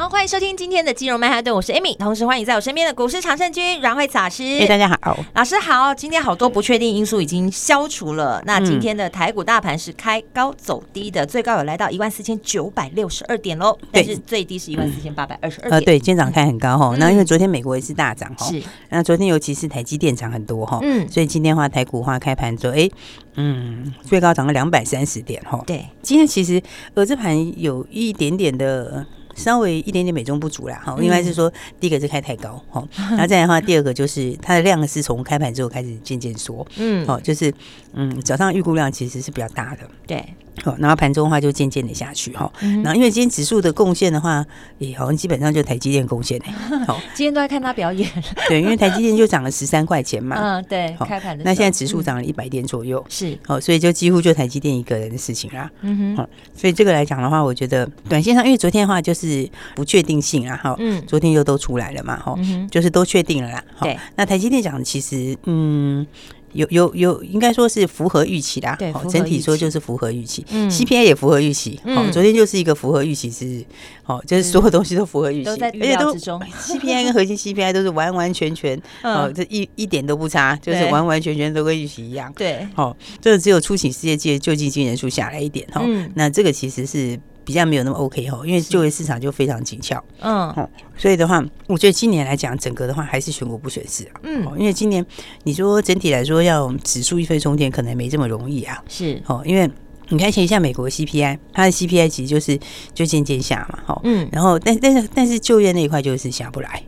[0.00, 4.42] 好，欢迎收听今天的金融曼哈顿，我是 Amy，同时欢迎在我身边的股市常胜军阮慧慈老师。
[4.58, 5.94] 哎，大家好，老师好。
[5.94, 15.72] 今天好多不确定因素已经消除了，那今天的台股大盘是开高走低的，最高有来到一万四千九百六十二点喽，但是最低是一万四千八百二十二点。
[15.72, 22.88] 呃，对，今天早上开很高哈，那因为昨天美国也是大涨哈，是，那昨天尤其是台积电涨很多哈，嗯，所以今天的话台股的话开盘之后，哎，
[23.34, 26.62] 嗯，最高涨了两百三十点哈，对，今天其实
[26.94, 29.04] 呃这盘有一点点的。
[29.34, 37.52] 稍微一点点美中不足啦，哈，应该是说第一个是开太高，哈， 然后再来的话，第二个就是它的量是从开盘之后开始渐渐缩，嗯，好，就是
[37.94, 40.24] 嗯早上预估量其实是比较大的，对。
[40.62, 44.44] 好，然后盘中的话就渐渐的下去哈，然后因为今天指数的贡献的话，
[44.78, 46.46] 也好像基本上就台积电贡献的。
[46.86, 48.10] 好， 今天都在看他表演。
[48.48, 50.36] 对，因为台积电就涨了十三块钱嘛。
[50.38, 50.94] 嗯，对。
[51.06, 51.44] 开盘的。
[51.44, 53.02] 那现在指数涨了一百点左右。
[53.08, 53.38] 是。
[53.46, 55.70] 好，所以就几乎就台积电一个人的事情啦。
[55.80, 56.16] 嗯哼。
[56.16, 60.76] 好，所以这个来讲的话，我觉得短线上，因为昨天的话就是不确定性啊，哈。
[60.78, 61.02] 嗯。
[61.06, 62.36] 昨天又都出来了嘛，哈。
[62.70, 63.64] 就是都确定了啦。
[63.80, 63.98] 对。
[64.16, 66.06] 那台积电讲的其实，嗯。
[66.52, 68.74] 有有有，应该说是符合预期的。
[68.78, 70.44] 对，整体说就是符合预期。
[70.50, 71.80] 嗯，CPI 也符合预期。
[71.94, 73.64] 好，昨天就是一个符合预期是，
[74.06, 76.40] 哦，就是所有东西都符合预期，都在预料之中。
[76.60, 82.32] CPI 跟核心 CPI 都是完完全全，哦，这一一点都不差，就是完完全全都跟预期一样。
[82.36, 85.82] 对，好，这个只有出请失业季救济金人数下来一点哈，
[86.14, 87.18] 那这个其实是。
[87.50, 90.54] 比较没有那么 OK 哈，因为就业市场就非常紧俏，嗯，
[90.96, 95.04] 所以的话，我觉得今年来讲，整个的话还是选股不选市啊，嗯，因为今年
[95.42, 99.20] 你说整体来说要指数一飞冲天，可能没这么容易啊，是。
[99.26, 99.68] 哦，因为
[100.10, 102.56] 你看前一下美国 CPI，它的 CPI 其实就是
[102.94, 106.80] 就渐渐下嘛，哈，嗯，然后但但是但是就业那一块就是下不来，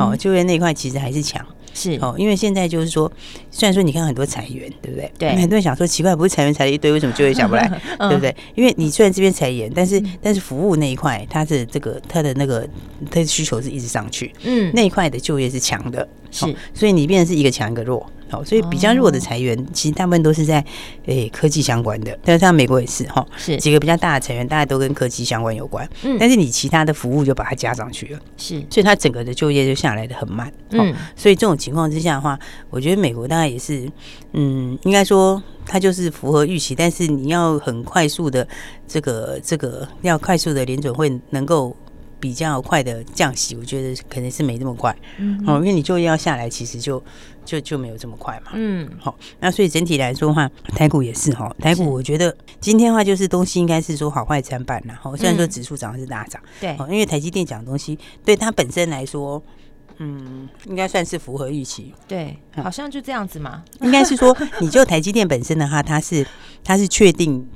[0.00, 1.46] 哦，就业那一块其实还是强。
[1.78, 3.10] 是哦，因为现在就是说，
[3.50, 5.12] 虽然说你看很多裁员，对不对？
[5.16, 7.68] 对，很多人想说奇怪，不是裁员裁了一堆，为什么就业下不来？
[7.98, 8.34] 对不对？
[8.56, 12.68] 因为你虽然这边裁员，但是但是服务那一块，它的这个它的那个
[13.10, 18.04] 它的需求是一直上去，嗯，那一块的就业是强的，是，所以你变成是一个强一个弱。
[18.30, 20.64] 好，所以比较弱的裁员，其实大部分都是在
[21.06, 25.88] 诶科技相关的，但是像美国也是哈，是几个比较大的裁员，大家都跟科技相关有关。
[26.02, 30.52] 嗯，但是你其他的服务就把它加上去了，是，所以它整个的就业就下来的很慢。
[30.70, 32.38] 嗯，所以这种情况之下的话，
[32.70, 33.90] 我觉得美国大概也是，
[34.32, 38.46] 嗯，应该说它就是符合预期，但是你要很快速的
[38.86, 41.74] 这个这个要快速的联准会能够。
[42.20, 47.02] 比较快的降息，我觉得可能是没那么快，嗯，哦，因为你就业要下来，其实就
[47.44, 59.42] 就就没有这么快嘛，嗯，好，那所以整体来说的话，台股也是哈，台股我觉得今天的话就是东西应该是说好坏参半然后，虽然说指数涨的是大涨，对，因为台积电讲的东西对它本身来说，
[59.98, 66.26] 嗯，应该算是符合预期，对，好像就这样子嘛，应该是说你就台积电本身的话，它是
[66.64, 67.46] 它是确定。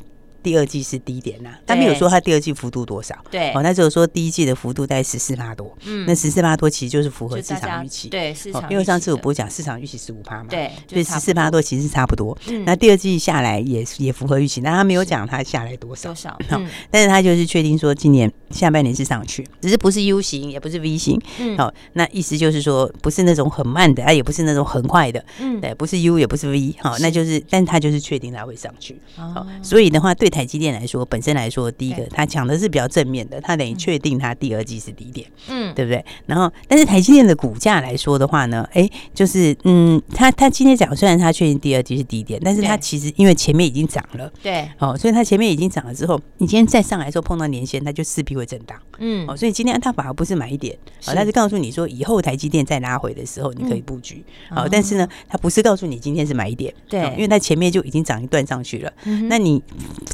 [0.42, 3.14] 第二季是低点呐，他没有说他第二季幅度多少。
[3.30, 5.76] 对，哦，那只有说第一季的幅度在十四趴多。
[5.84, 8.08] 嗯，那十四趴多其实就是符合市场预期。
[8.08, 8.68] 对，市场。
[8.70, 10.46] 因为上次我不是讲市场预期十五趴嘛。
[10.50, 12.36] 对，所以十四趴多其实是差不多。
[12.48, 16.08] 嗯，那第二季下来也也符合预期，那他没有讲他下来多少。
[16.08, 16.36] 多少？
[16.50, 21.20] 嗯，但是他就是确定说今年下半年是上去，只是不是 U 型，也不是 V 型。
[21.38, 25.24] 嗯，好，那意思就是说不是那种很慢的，啊，也不是那种很快的。
[25.38, 29.00] 嗯，对，不是 U 也不是 V，好，那就是，但是他就是确定他会上去。
[29.14, 30.31] 好，所以的话对。
[30.32, 36.04] 台积电来说，本身来说，第一个它讲的是比较正面的，它等于确定它第二季是低点，嗯，对不对？
[36.26, 50.74] 然后，但是台积电的股价来说的话呢，哎，就是嗯，它它今天讲，虽然它确定第二季是低点，但是它其实因为前面已经涨了，对，哦，所以它前面已经涨了之后，你今天再上来的时候碰到年线，它就势必会震荡，嗯，哦，所以今天它反而不是买一点，
[51.06, 58.92] 哦，它是告诉你说，以后台积电再拉回的时候，你可以布局，好，但是呢，它不是告诉你今天是买一点，对，因为它前面就已经涨一段上去了，
[59.28, 59.62] 那你。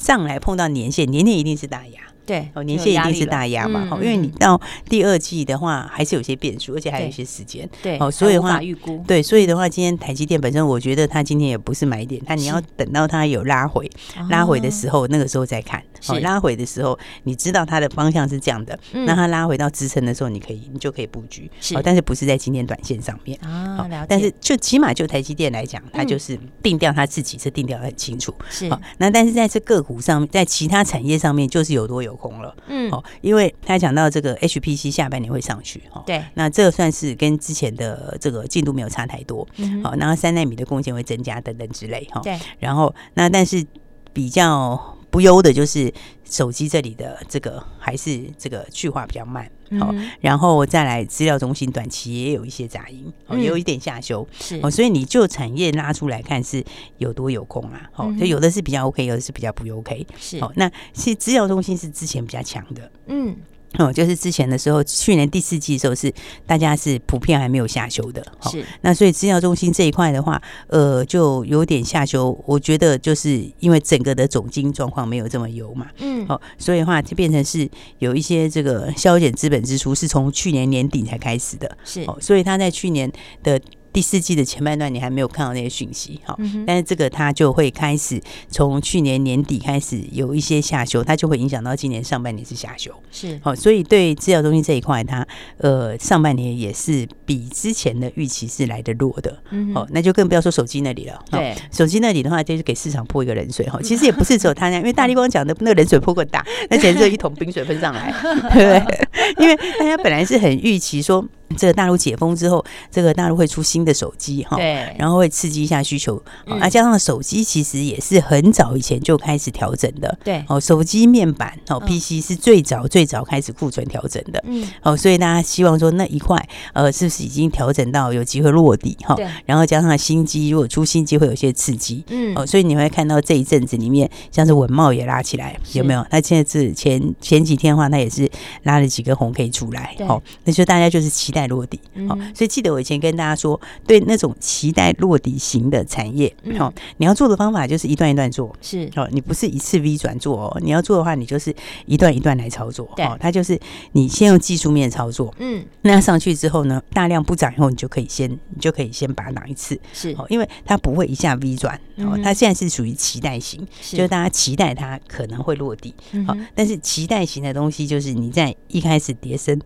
[0.09, 2.01] 上来碰到年限，年线一定是大压。
[2.29, 13.91] 对，哦，年限一定是大压嘛，哦，因为你到第二季的话，还是有些变数，而且还有一些时间，对，哦，所以的话，预估，对，所以的话，今天台积电本身，我觉得它今天也不是买点，它你要等到它有拉回，
[14.29, 23.89] 拉回的时候，那个时候再看，哦，拉回的时候，你知道它的方向是这样的，那它拉回到支撑的时候，你可以，你就可以布局，好，但是不是在今天短线上面啊？
[24.07, 32.18] 但是就起码就台积电来讲，它就是定调它自己是定调很清楚，是，好，那但是在这个股上，在其他产业上面，就是有多有。
[32.19, 32.55] 空了。
[32.67, 39.49] 嗯，哦，因为他讲到这个 HPC 下半年会上去，哦，对，那这个算是跟之前的这个进度没有差太多。
[39.56, 43.65] 嗯，好，然后三纳米的贡献会增加等等之类，哈，对，然后那但是
[44.12, 44.94] 比较。
[45.11, 45.91] 不优的就是
[46.29, 54.59] 手机这里的这个还是这个去化比较慢，好、嗯，然后再来资料中心短期也有一些杂音，哦，也有一点下修，是。
[54.62, 56.65] 哦，所以你就产业拉出来看是
[56.99, 60.38] 有多有空啊，好，就有的是比较 OK，有的是比较不 OK，是。
[60.38, 63.37] 哦，那其实资料中心是之前比较强的，嗯。
[63.76, 66.12] 哦，就是之前的时候，去年第四季的时候是
[66.47, 68.65] 大家是普遍还没有下修的，是。
[68.81, 72.37] 那所以资料中心这一块的话，呃，就有点下修。
[72.47, 77.69] 我觉得就是因为整个的总经状况没有这么优嘛，嗯，好，所以的话就变成是
[77.99, 82.03] 有一些这个削减资本支出是从去年年底才开始的，是。
[82.03, 83.11] 哦，所以他在去年
[83.43, 83.61] 的。
[83.93, 86.37] 第四季的前半段，你还没有看到那些讯息，哈，
[86.67, 95.26] 但是这个它就会开始从去年年底开始有一些下修，它就会影响到今年上半年是下修，是，好，所以对资料中心这一块，它
[95.56, 108.14] 呃上半年也是比之前的预期是来的弱的，嗯，好，那就更不要说手机那里了，对，手机那里的话就是给市场泼一个冷水，哈， 其实也不是只有他那样，因为大力光讲的那个冷水泼过大，那简直就一桶冰水喷上来，
[108.52, 109.08] 对 不对？
[109.38, 111.25] 因为大家本来是很预期说。
[111.56, 126.37] 这个大陆解封之后，这个大陆会出新的手机哈，对，然后会刺激一下需求，嗯、啊，加上手机其实也是很早以前就开始调整的，对，哦，手机面板哦，PC 是最早最早开始库存调整的，嗯，哦，所以大家希望说那一块
[126.75, 129.15] 呃是不是已经调整到有机会落地哈？
[129.15, 136.06] 对，然后加上新机，如果出新机会有些刺激，嗯，哦，所以你会看到这一阵子里面像是文茂也拉起来，有没有？
[136.11, 138.31] 那现在是前前几天的话，它也是
[138.65, 141.38] 拉了几个红 K 出来，哦，那就大家就是期待。
[141.38, 148.90] 待落地，好，所以记得我以前跟大家说，对那种期待落地型的产业，好，你要做的方法就是一段一段做，是。
[148.96, 151.55] 哦，你不是一次 V 转做哦，你要做的话，你就是
[151.87, 153.58] 一段一段来操作，哦，它就是
[153.93, 160.11] 你先用技术面操作，嗯，那上去之后呢，大量不涨以后，你就可以先，你就可以先把它挡一次，是。
[160.19, 165.94] 哦，因为它不会一下 V 转，哦，它现在是属于期待型，就是大家期待它可能会落地，
[166.26, 169.61] 好，但是期待型的东西就是你在一开始跌深。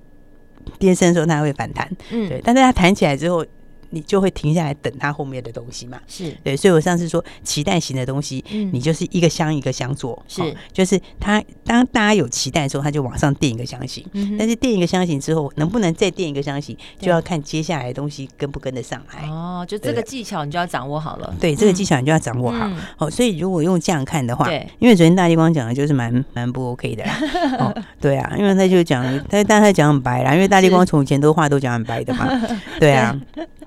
[0.78, 3.44] 跌升的时候，它会反弹，嗯，对，但是它弹起来之后。
[3.92, 6.00] 你就会停下来等它后面的东西嘛？
[6.08, 10.42] 是对，所以我上次说期待型的东西，嗯，你就是一个箱一个箱做，是，
[10.72, 14.04] 就是它当大家有期待的时候，它就往上垫一个箱型，
[14.38, 19.28] 但是垫一个箱型之后，能不能再垫一个箱型，就要看接下来的东西跟不跟得上来。
[19.28, 21.34] 哦，就这个技巧你就要掌握好了。
[21.38, 22.70] 对，这个技巧你就要掌握好。
[22.98, 27.04] 哦，所以如果用这样看的话，对，因为昨天大立光讲的就是蛮蛮不 OK 的。
[27.60, 32.28] 哦，对啊，因为他就讲，他但他讲很白啦，因为大立光从前都话都讲很白的嘛。
[32.80, 33.18] 对啊。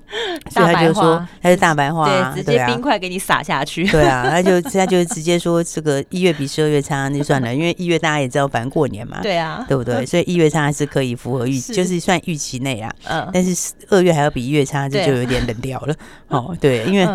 [0.50, 3.84] 所以他就说他是大白话，对，直接冰块给你撒下去。
[3.88, 10.06] 对啊，他就他就直接说这个一月比十二月差，那就算了，因为一月大家也知道，反正过年嘛，对啊，对不对？
[10.06, 12.92] 所以一月差是可以符合预，就是算预期内啊。
[13.08, 15.94] 嗯，但是二月还要比一月差，这就有点冷掉了。
[16.28, 17.06] 哦，对，因为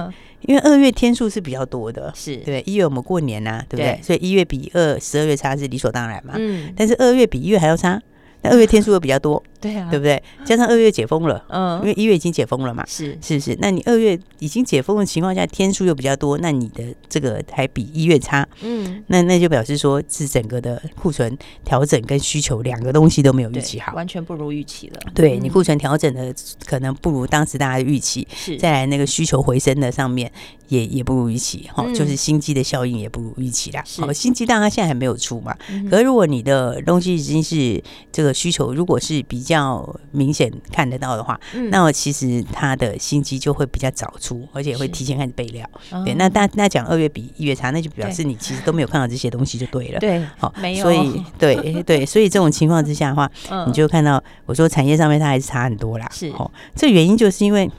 [0.42, 4.00] 因为二月天数是比较多的，是对，一月我们过年呐，对不对？
[4.02, 6.34] 所以一月比二十二月差是理所当然嘛。
[6.38, 8.02] 嗯，但是二月比一月还要差，
[8.42, 9.42] 那二月天数又比较多。
[9.62, 10.22] 对啊，对不对？
[10.44, 13.56] 加上二月解封了，嗯，因为一月已经解封了嘛，是是不是？
[13.62, 25.00] 那你二月已经解封的情况下，天数又比较多，那你的这个还比一月差，嗯，那那就表示说是整个的库存调整跟需求两个东西都没有预期好，完全不如预期了。
[25.14, 26.34] 对，你库存调整的
[26.66, 30.32] 可能不如当时大家的预期，是再来那个需求回升的上面
[30.72, 33.84] 也也不如预期，哈，就是新机的效应也不如预期啦。
[33.98, 35.54] 好，新机当然现在还没有出嘛，
[35.90, 45.70] 可是如果你的东西已经是这个需求，如果是比较明显看得到的话，嗯、那么其实它的新机就会比较早出，而且会提前开始备料。
[46.06, 50.00] 对，那大那讲二月比一月差，那就表示你其实都没有看到这些东西就对了。
[50.00, 50.84] 对，好，没有。
[50.84, 56.10] 所以对 对，所以这种情况之下的话，嗯、你就看到我说产业上面它还是差很多啦。
[56.14, 57.70] 是哦，这原因就是因为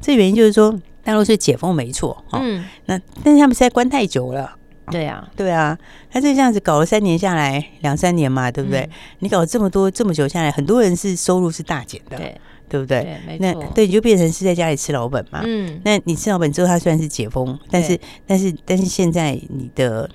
[0.00, 0.72] 这原因就是说
[1.06, 4.56] 大陆是解封没错，嗯，那但是他们实在关太久了。
[4.90, 5.78] 对啊，对啊，
[6.10, 8.88] 他就这样子搞了三年下来，两三年嘛，对不对？
[9.20, 13.20] 你搞了这么多这么久下来，很多人是收入是大减的，对，对不对？
[13.38, 15.42] 那对，你就变成是在家里吃老本嘛。
[15.44, 20.10] 嗯，那你吃老本之后，他虽然是解封，但是但是但是现在你的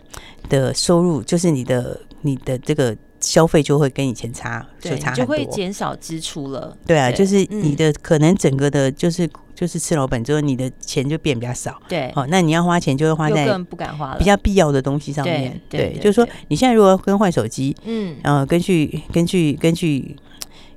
[0.50, 6.76] 的收入，就是你的你的这个消费就会跟以前差，就差就会减少支出了。
[6.86, 9.30] 对啊，就是你的可能整个的，就是。
[9.54, 11.80] 就是吃老本之后，你的钱就变比较少。
[11.88, 15.62] 对，哦，那你要花钱就会花在不敢花了比较必要的东西上面。
[15.70, 20.16] 对，就是说你现在如果更换手机，嗯，然后根据根据根据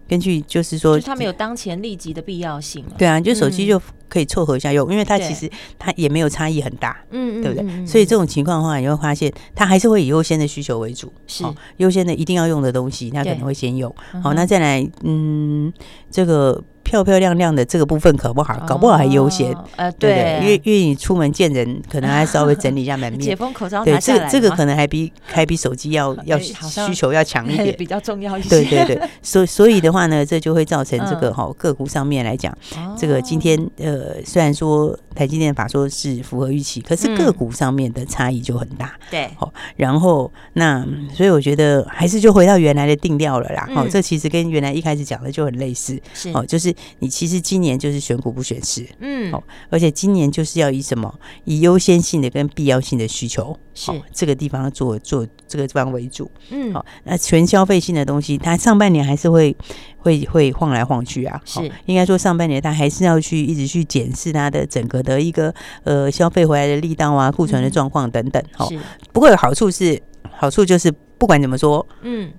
[0.09, 2.85] 根据就是说，就他没有当前立即的必要性。
[2.99, 7.67] 对啊，就手机就可以凑合一下用，嗯、因为它其实它也没有差异很大，嗯，对不对？
[7.69, 11.45] 嗯、所以这种情况的话，你会发现它还是会以优先的需求为主，是
[11.79, 13.95] 优先的一定要用的东西，它可能会先用。
[14.23, 15.73] 好，那再来，嗯，
[16.11, 16.63] 这个。
[16.85, 23.21] 漂漂亮亮的这个部分可不好，搞不好还优先，呃，对，因为因为你出门见人，可能还稍微整理一下门面。
[23.25, 28.49] 解封口罩，对，这个这个可能还比还比手机要要需求要强一点， 比较重要一些。
[28.51, 32.57] 对对对，所 所以的话呢，这就会造成这个哈个股上面来讲，
[32.97, 38.93] 这个今天呃虽然说台积电法说是符合预期，可是个股上面的差异就很大。
[39.11, 43.69] 对，好，然后那所以我觉得还是就回到原来的定调了啦。
[43.75, 46.74] 好，这其实跟原来一开始讲的就很类似，是哦，就是。
[46.99, 51.13] 你其实今年就是选股不选市，嗯，好，而且今年就是要以什么？
[51.45, 53.93] 以优先性的跟必要性的需求，是。
[54.13, 59.57] 这个地方做做这个地方为主，嗯，好，那全消费性的东西，它上半年还是会
[59.99, 61.61] 会会晃来晃去啊，是。
[61.87, 65.55] 应该说上半年它还是要去一直去检视它的整个的一个
[65.85, 68.69] 呃消费回来的力道啊，库存的状况等等，好，
[69.13, 70.01] 不过有好处是
[70.31, 72.33] 好处就是不管怎么说，嗯。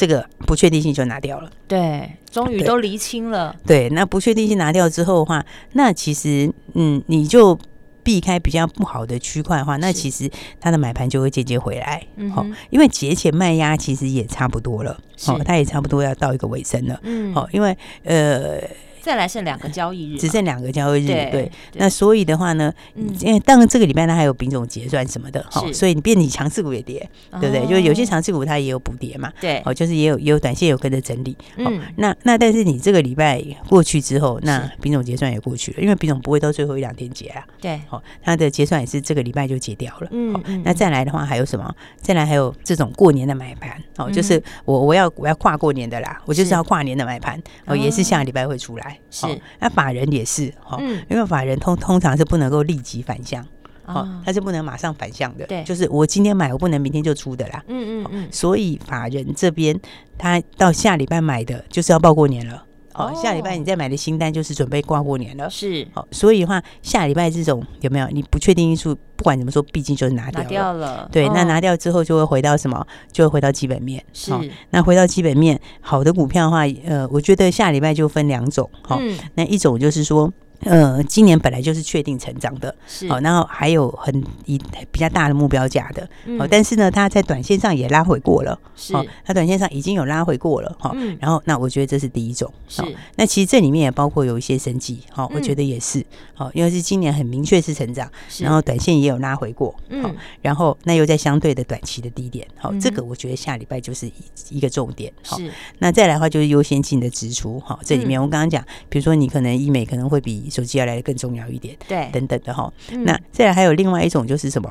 [0.00, 3.54] 这个不确定性就拿掉了，对，终于都厘清了。
[3.66, 7.58] 对，那不确定性拿掉之后的话，那其实嗯，你就
[8.02, 12.02] 避开比较不好的区块的话，那其实它的买盘就会渐渐回来。
[12.34, 16.98] 好，因为节前卖压其实也差不多了，好，它也差不多要到一个尾声了。
[17.02, 18.58] 嗯，好，因为呃。
[19.02, 21.50] 再来剩两个交易日，只剩两个交易日，对。
[21.74, 22.72] 那所以的话呢，
[23.20, 27.08] 因为当然这个礼拜呢还有品种结算什么的，哈，所以你变你强势股也跌，
[27.40, 27.66] 对不对？
[27.66, 29.62] 就是有些强势股它也有补跌嘛，对。
[29.64, 31.80] 哦，就是也有也有短线有跟着整理，嗯。
[31.96, 37.80] 那那但是你这个礼拜过去之后，那品种结算也过去了，因为品种不会到最后一两天结啊，对。
[37.88, 40.62] 好，它的结算也是这个礼拜就结掉了，嗯。
[40.64, 41.74] 那再来的话还有什么？
[42.00, 48.89] 再来还有这种过年的买盘，哦，就是我我要我要跨过年的啦，我就是要跨年的买盘，哦，也是下个礼拜会出来。
[49.10, 49.26] 是，
[49.58, 50.78] 那法人也是哈，
[51.08, 53.44] 因为法人通通常是不能够立即反向，
[53.86, 59.78] 哦，他是不能马上反向的，对，就是我今天买，我不能明天就出的啦，嗯嗯嗯，所以法人这边
[60.16, 62.64] 他到下礼拜买的，就是要报过年了。
[62.92, 65.48] 好，下礼拜你再买的新单就是准备挂过年了。
[65.48, 68.06] 是，好，所以的话，下礼拜这种有没有？
[68.08, 70.44] 你不确定因素，不管怎么说，毕竟就是拿掉了。
[70.44, 71.08] 拿掉了。
[71.12, 72.86] 对，那拿掉之后就会回到什么？
[73.12, 74.04] 就会回到基本面。
[74.12, 74.32] 是。
[74.70, 78.68] 那回到基本面，好的股票的话，呃，我觉得下礼拜就分两种。
[78.82, 79.00] 好，
[79.34, 80.32] 那一种就是说。
[80.60, 83.08] 呃，今年本来就是确定成长的，是。
[83.08, 84.58] 好，然后还有很一
[84.90, 88.92] 比较大的目标价的，好，但是呢，它在短线上也拉回过了，是，
[89.24, 92.82] 它短线上已经有拉回过了，哈，然后那我觉得这是第一种，是，
[93.16, 104.10] 那其实这里面也包括有一些生机，哈，我觉得也是，好，因为是今年很明确是成长，然后短线也有拉回过，嗯，然后那又在相对的短期的低点，好，这个我觉得下礼拜就是
[104.50, 112.72] 一个重点，是，那再来的话就是优先性的支出，哈，这里面我刚刚讲，比如说你可能医美可能会比手机要来的更重要一点，对，等等的哈。
[113.04, 114.70] 那再来还有另外一种就是什么？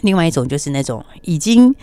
[0.00, 1.74] 另外一种就是那种已经，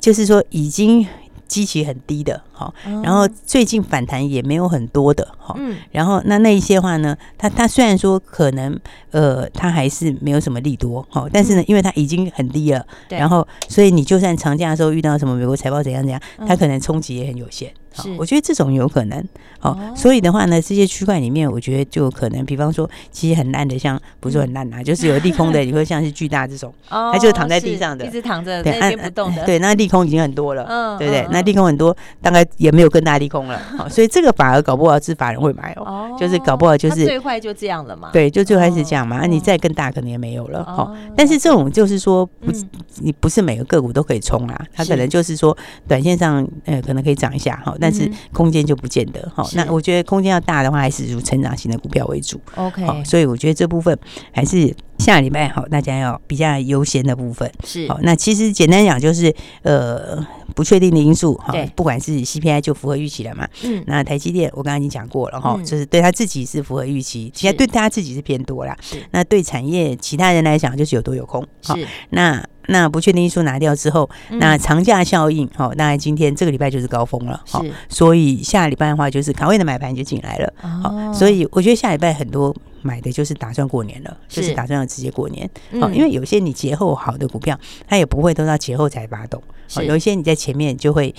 [0.00, 1.06] 就是说已经。
[1.46, 5.56] 基期很低的，好，然后最近反弹也没有很多的，好，
[5.92, 8.76] 然后那那一些话呢，它它虽然说可能
[9.10, 19.22] 呃，它还是没有什么利多，哈，但是呢，因为它已经很低了，然后所以你就算长假的时候遇到什么美国财报怎样怎样，它可能冲击也很有限，是，我觉得这种有可能，
[19.58, 31.26] 好，所以的话呢，这些区块里面，我觉得就可能，比方说其实很烂的，像不是很烂啊，就是有利空的，你会像是巨大这种， 它就躺在地上的，一直躺着，对，那不动的，对，那利空已经很多了，嗯，对不对？
[31.30, 42.52] 那利空很多，大概也没有更大利空了，好， 所以这个反而搞不好是法人会买哦，就是搞不好就是最坏就这样了嘛，对，就最坏是这样嘛，那你再更大可能也没有了，好，但是这种就是说不，
[43.00, 45.56] 你不是每个个股都可以冲啊，它可能就是说
[45.88, 53.98] 短线上呃可能可以涨一下哈，但是空间就不见得哈，那我觉得空间要大的话，还是如成长型的股票为主，OK，所以我觉得这部分
[54.32, 54.74] 还是。
[54.98, 57.98] 下礼拜好，大家要比较优先的部分是好。
[58.02, 60.24] 那其实简单讲就是，呃，
[60.54, 63.46] 不确定的因素哈，不管是 CPI 就符合预期了嘛。
[63.64, 63.82] 嗯。
[63.86, 68.76] 那台积电我刚刚已经讲过了哈，嗯、就是对他自己是符合预期，其实对他自己是偏多啦。
[68.80, 69.02] 是。
[69.10, 71.44] 那对产业其他人来讲就是有多有空。
[71.60, 71.74] 是。
[72.10, 77.42] 那那不确定因素拿掉之后，嗯、那长假效应好，那今天这个礼拜就是高峰了。
[77.46, 77.72] 好是。
[77.88, 80.52] 所以下礼拜的话就是卡位的买盘就进来了。
[80.56, 81.12] 好、哦。
[81.12, 82.54] 所以我觉得下礼拜很多。
[82.84, 85.50] 买的就是打算过年了，是就是打算要直接过年。
[85.80, 89.42] 好，因为有些你节后好的股票，它也不会都到节后才发动。
[89.72, 91.12] 好，有一些你在前面就会，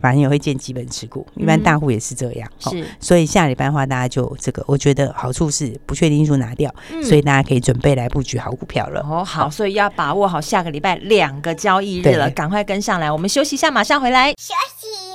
[0.00, 2.50] 反正也会见基本持股，一般大户也是这样。
[2.58, 9.00] 是，所以下礼拜的话，大家就这个，我觉得好处是不确定因素拿掉，所以大家可以准备来布局好股票了。
[9.00, 13.10] 哦，好，所以要把握好下个礼拜两个交易日了，赶快跟上来。
[13.10, 14.30] 我们休息一下，马上回来。
[14.32, 15.09] 休息，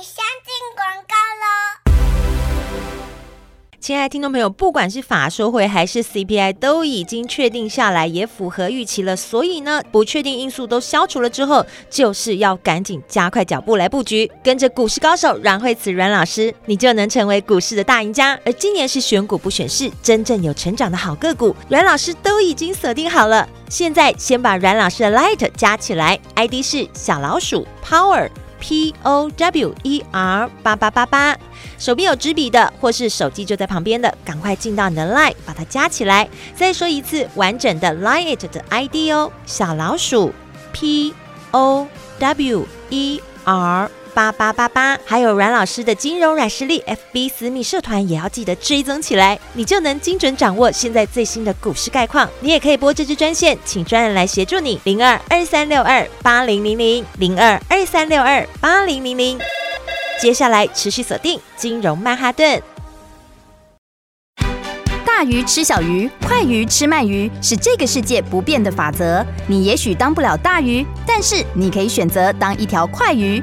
[3.78, 9.14] 亲爱的听众朋友，不管是法说会还是 CPI 都已经确定下来，也符合预期了。
[9.14, 18.36] 所以呢，不确定因素都消除了之后，就是要赶紧加快脚步来布局，跟着股市高手阮慧慈阮老师，你就能成为股市的大赢家。
[18.44, 23.48] 而今年是选股不选市，真正有成长的好个股，阮老师都已经锁定好了。
[23.68, 28.28] 现在先把阮老师的 Light 加起来，ID 是小老鼠 Power。
[28.58, 31.36] P O W E R 八八八八，
[31.78, 36.28] 手边有纸笔的，或是手机就在旁边的，赶快进到你的 Line，把它加起来。
[36.54, 40.32] 再说一次完整的 Line it 的 ID 哦，小老鼠
[40.72, 41.14] P
[41.50, 41.86] O
[42.18, 43.90] W E R。
[44.16, 46.82] 八八八八，还有阮老师的金融软实力
[47.12, 52.26] FB 私密社团也要记得追踪起来，你就能精准掌握现在最新的股市概况。
[52.40, 59.38] 你也可以拨这支专线，请专人来协助你，零二二三六二八零零零零二二三六二八零零零。
[60.18, 62.62] 接下来持续锁定金融曼哈顿。
[65.04, 69.24] 大鱼吃小鱼，快鱼吃慢鱼，是这个世界不变的法则。
[69.46, 73.42] 你也许当不了大鱼，但是你可以选择当一条快鱼。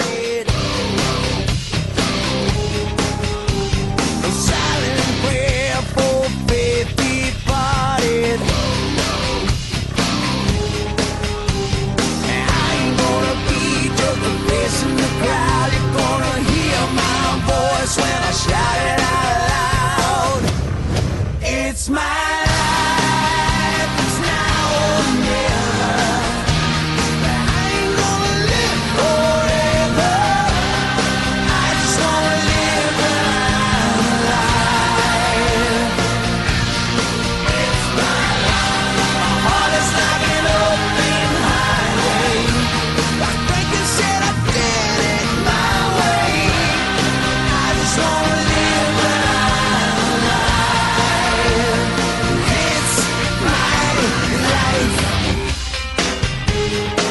[56.81, 57.10] 奇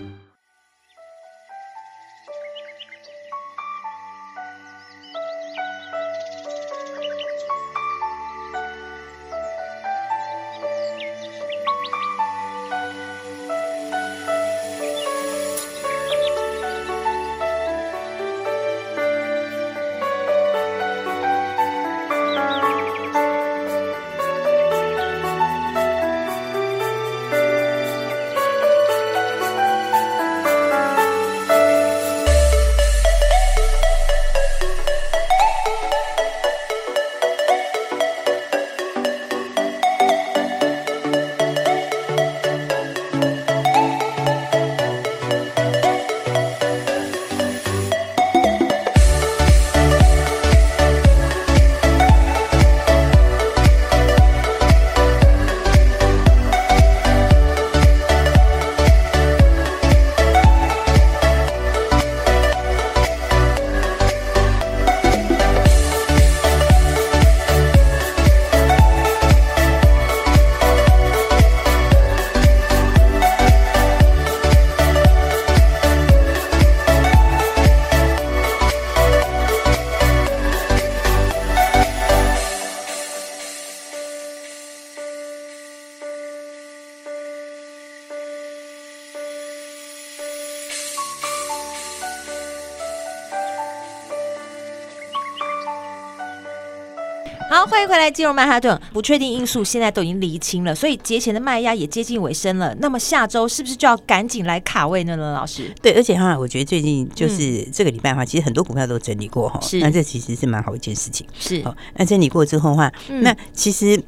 [98.01, 98.79] 来，进入曼哈顿。
[98.91, 102.75] 不确定因素现在都已经厘清了，所以节前的卖压也接近尾声了。
[102.79, 105.15] 那么下周是不是就要赶紧来卡位呢？
[105.15, 105.73] 呢，老师？
[105.81, 111.25] 对，而且哈，我觉得最近就是这个礼拜的话，其实很多股票都整理过哈，那这其实是蛮好一件事情。
[111.39, 114.01] 是，好，那整理过之后的话，那其实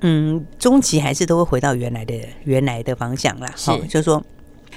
[0.00, 3.52] 嗯，中期还是都会回到原来的原来的方向啦。
[3.56, 4.22] 好，就是说。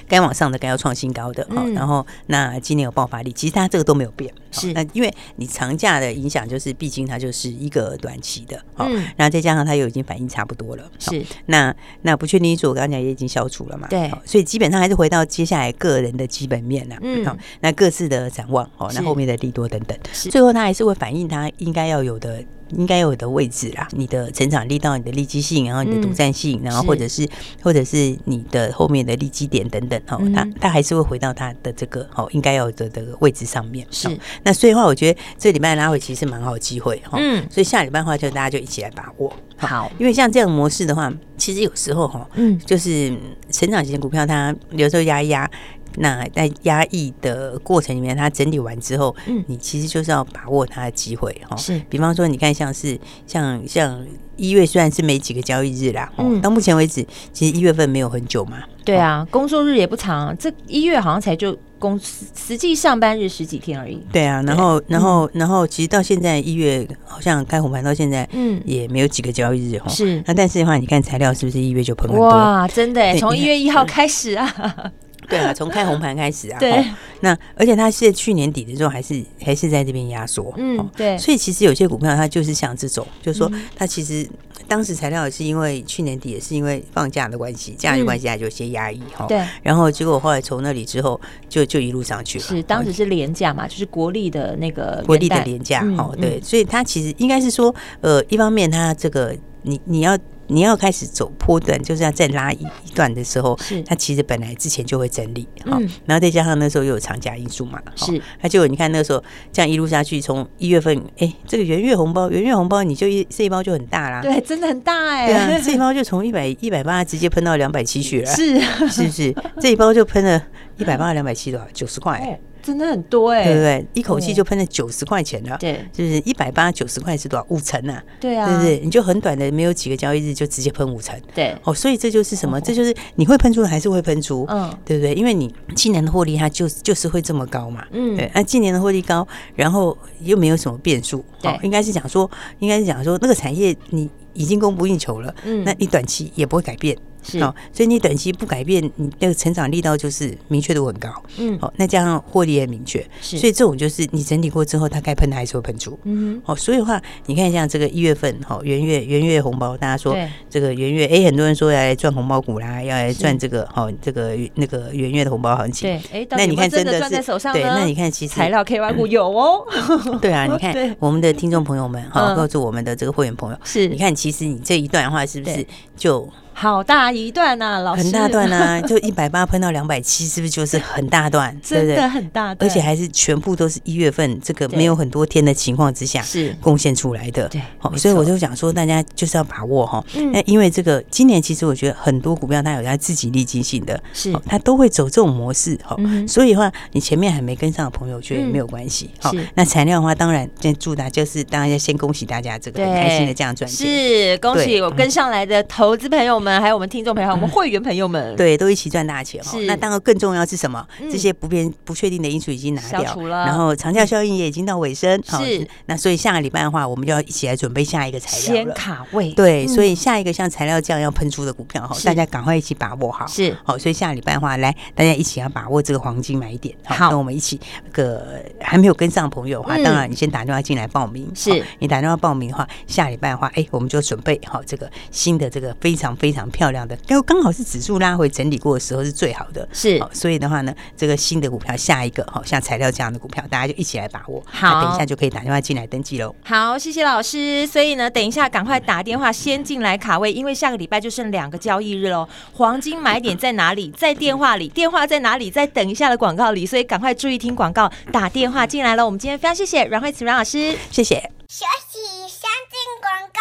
[0.08, 4.72] 该往上的，该要创新高的哈，然后那今年有爆发力，其实它这个都没有变，是。
[4.72, 11.24] 那因为你长假的影响，就是毕竟它就是一个短期的，嗯，然后再加上它又已经反应差不多了，是。
[11.46, 22.42] 那那不确定因素我刚才讲也已经消除了嘛，对，所以基本上还是回到接下来个人的基本面了，嗯，好，那各自的展望哦，那后面的利多等等，最后它还是会反映它应该要有的。
[22.70, 27.28] 应该有的位置啦，你的成长力到你的利基性，然后你的独占性，嗯、然后或者是，
[27.62, 33.86] 或者是你的后面的利基点等等，哈、嗯，它它还是会回到它的这个哦应该有的这个位置上面。
[33.90, 34.08] 是，
[34.42, 37.18] 那所以的话，我觉得这礼拜拉回其实蛮好的机会哈。
[37.20, 39.32] 嗯，所以下礼拜的话，就大家就一起来把握。
[39.56, 43.12] 好，因为像这样模式的话，其实有时候哈，嗯，就是
[43.50, 45.50] 成长型的股票，它有时候压一压。
[45.96, 51.56] 那在压抑的过程里面，它整理完之后，嗯，你其实就是要把握它的机会哈。
[51.56, 54.04] 是，比方说，你看像是像像
[54.36, 58.58] 一月虽然是没几个交易日啦，嗯，到目前为止，其实一月份没有很久嘛。
[58.84, 64.00] 对啊，工作日也不长，这一月好像才就公司实际上班日十几天而已。
[64.10, 69.88] 对啊，然后然后然后，其实到现在一月好像开红盘到现在，嗯，也没有几个交易日哈。
[69.90, 72.28] 是，那但是的话，你看材料是不是一月就喷很多？
[72.28, 74.92] 哇，真的，从一月一号 开始啊。
[75.28, 76.84] 对啊，从开红盘开始啊， 对，
[77.20, 84.28] 那而且它是去年底的时候还是还是在这边压缩，嗯，对，所以其实有些股票它就是像这种，就是说它其实
[84.66, 100.16] 当时材料也是因为去年底也是因为放假的关系，假日关系它就有些压抑哈，对，然后结果后来从那里之后就就一路上去了，是当时是廉价嘛，就是国力的那个国力的廉价，哦，对，所以它其实应该是说，呃，一方面它这个你你要。
[100.48, 103.82] 你要开始走坡段，就是要再拉一一段的时候，是。
[103.82, 119.34] 它其实本来之前就会整理，好、嗯，然后再加上那时候又有长假因素嘛，是，那就你看那时候这样一路下去，从一月份，哎、欸，这个元月红包，元月红包你就一这一包就很大啦，对，真的很大哎、欸，对啊，这一包就从一百一百八直接喷到两百七去了，是，是不是？
[119.60, 120.42] 这一包就喷了
[120.76, 121.66] 一百八两百七多少？
[121.72, 122.40] 九十块。
[122.68, 123.86] 真的很多哎、欸，对不对？
[123.94, 127.46] 一口气就喷了九十块钱了，对，就是一百八九十块是多少？
[127.48, 128.80] 五成啊，对啊，对不对？
[128.84, 132.60] 你就很短的没有几个交易日就直接喷五成，对，哦，所以这就是什么？
[132.60, 135.14] 这就是你会喷出还是会喷出，嗯，对不对？
[135.14, 146.94] 因为你今年的获利它就就是会这么高嘛，嗯，对，那今年的获利高，然后又没有什么变数，对，应该是讲说，应该是讲说那个产业你已经供不应求了，嗯，那你短期也不会改变。
[147.40, 151.10] 好，所以你短期不改变，你那个成长力道就是明确度很高。
[151.36, 155.98] 嗯，好，那加上获利也明确，是，所以这种就是你整理过之后，它该喷的还是会喷出。
[156.04, 160.16] 嗯，好，所以的话，你看像这个一月份，哈，元月元月红包，大家说
[160.48, 165.90] 这个元月，哎，很多人说要来赚红包股啦，要来赚这个，哈，这个那个元月的红包行情。
[165.90, 169.64] 对，哎，那你看真的赚在手上，对，那你看其实材料 KY 股有哦。
[170.22, 176.28] 对啊，你看 我们的听众朋友们，哈，告诉我们的这个会员朋友，是，你看其实你这一段的话，是不是就？
[176.60, 181.56] 好大一段呐，老师，很大段啊， 就一百八喷到两百七，是不是就是很大段？
[181.62, 187.46] 真的很大段，而且还是全部都是一月份这个没有很多天的情况之下是贡献出来的。
[187.48, 190.04] 对，好，所以我就想说，大家就是要把握哈。
[190.32, 195.96] 那因为这个今年其实我觉得很多股票它有它自己利基性的，是它都会走这种模式哈。
[196.26, 199.08] 所以的话，你前面还没跟上的朋友，觉得没有关系。
[199.20, 206.47] 好，那材料的话，当然先祝大家就是当然要先恭喜大家这个很开心的这样赚钱，是恭喜我跟上来的投资朋友们。
[206.60, 209.58] 还有我们听众朋友，我们会员朋友们，对，都一起赚大钱哈。
[209.66, 210.86] 那当然更重要是什么？
[211.10, 215.20] 这些不变、不确定的因素已经拿掉了，然后长假效应也已经到尾声。
[215.24, 223.26] 是，那所以下个礼拜的话，我们就要一起来准备下一个材料先卡位，对，所以下一个像材料这样要喷出的股票哈，大家赶快一起把握好。
[223.26, 226.74] 是，好，所以下个礼拜的话，来大家一起要把握这个黄金买点。
[226.84, 227.60] 好，那我们一起，
[227.92, 231.30] 个还没有跟上朋友的话，当然你先打电话进来报名。
[231.34, 236.37] 是，你打电话报名的话，下礼拜的话，哎，我们就准备好这个新的这个非常非常。
[236.38, 244.40] 非常漂亮的，因为刚好是指数拉回整理过的时候是最好的，是，所以的话呢，这个新的股票下一个，好像材料这样的股票，大家就一起来把握。
[244.46, 246.32] 好，等一下就可以打电话进来登记喽。
[246.44, 247.66] 好，谢谢老师。
[247.66, 252.28] 所以呢，等一下赶快打电话先进来卡位，因为下个礼拜就剩两个交易日喽。
[252.52, 253.90] 黄金买点在哪里？
[253.90, 255.50] 在电话里，电话在哪里？
[255.50, 259.04] 在等一下的广告里，所以赶快注意听广告，打电话进来了。
[259.04, 261.16] 我们今天非常谢谢阮慧慈阮老师，谢谢。
[261.48, 261.98] 休息，
[262.28, 263.40] 先进广告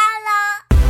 [0.80, 0.87] 喽。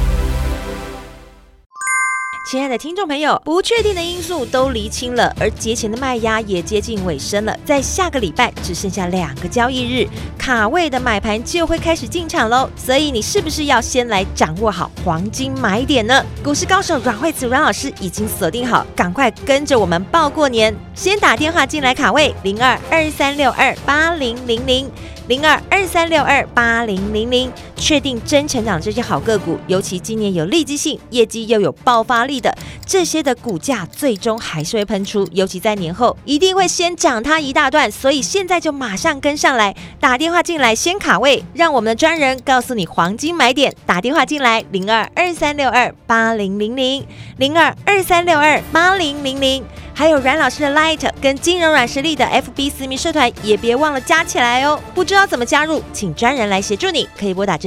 [2.50, 7.54] 亲爱的听众朋友，不确定的因素都厘清了，而节前的卖压也接近尾声了。
[7.66, 10.08] 在下个礼拜只剩下两个交易日，
[10.38, 12.70] 卡位的买盘就会开始进场喽。
[12.78, 16.26] 所以你是不是要先来掌握好黄金买点呢？
[16.42, 20.74] 股市高手阮慧慈阮老师已经锁定好，赶快跟着我们报过年。
[20.96, 24.90] 先打电话进来卡位零二二三六二八零零零。
[25.28, 47.06] 零二二三六二八零零零，确定真成长这些好个股，尤其今年有利基性、业绩又有爆发力的这些的股价，最终还是会喷出，尤其在年后一定会先涨它一大段，所以现在就马上跟上来，打电话进来先卡位，让我们的专人告诉你黄金买点，打电话进来零二二三六二八零零零
[47.38, 49.64] 零二二三六二八零零零。
[49.94, 54.80] 还有阮老师的 Light 跟金融软实力的 FB 私密社团也别忘了加起来哦。
[54.94, 57.67] 不知道怎么加入，请专人来协助你，可以拨打这